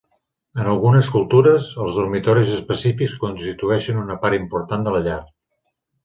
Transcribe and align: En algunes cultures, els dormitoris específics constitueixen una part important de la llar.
En 0.61 0.67
algunes 0.69 1.09
cultures, 1.15 1.67
els 1.83 1.99
dormitoris 1.99 2.53
específics 2.55 3.13
constitueixen 3.25 3.99
una 4.05 4.17
part 4.23 4.39
important 4.39 4.87
de 4.89 4.95
la 4.97 5.03
llar. 5.09 5.19